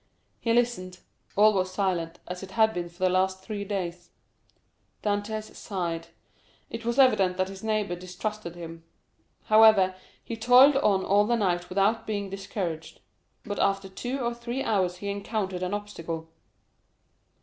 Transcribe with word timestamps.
He 0.39 0.51
listened—all 0.51 1.53
was 1.53 1.71
silent, 1.71 2.17
as 2.27 2.41
it 2.41 2.49
had 2.49 2.73
been 2.73 2.89
for 2.89 2.97
the 3.03 3.09
last 3.11 3.43
three 3.43 3.63
days. 3.63 4.09
Dantès 5.03 5.53
sighed; 5.55 6.07
it 6.71 6.83
was 6.83 6.97
evident 6.97 7.37
that 7.37 7.49
his 7.49 7.63
neighbor 7.63 7.95
distrusted 7.95 8.55
him. 8.55 8.83
However, 9.43 9.93
he 10.23 10.35
toiled 10.35 10.75
on 10.77 11.05
all 11.05 11.27
the 11.27 11.35
night 11.37 11.69
without 11.69 12.07
being 12.07 12.31
discouraged; 12.31 12.99
but 13.45 13.59
after 13.59 13.87
two 13.89 14.17
or 14.21 14.33
three 14.33 14.63
hours 14.63 14.97
he 14.97 15.07
encountered 15.07 15.61
an 15.61 15.75
obstacle. 15.75 16.31